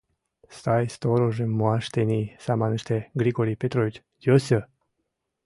[0.59, 4.59] —Сай сторожым муаш тений саманыште, Григорий Петрович, йӧсӧ.